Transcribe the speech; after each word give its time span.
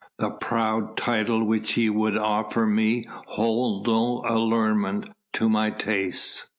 The 0.17 0.31
proud 0.31 0.97
title 0.97 1.43
which 1.43 1.77
ye 1.77 1.91
would 1.91 2.17
offer 2.17 2.65
me 2.65 3.05
holds 3.27 3.85
no 3.87 4.23
allurement 4.27 5.09
to 5.33 5.47
my 5.47 5.69
tastes. 5.69 6.47